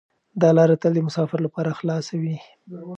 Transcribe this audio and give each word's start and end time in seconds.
دا 0.41 0.49
لاره 0.57 0.75
تل 0.81 0.91
د 0.95 0.99
مسافرو 1.07 1.45
لپاره 1.47 1.77
خلاصه 1.79 2.13
وي. 2.21 2.35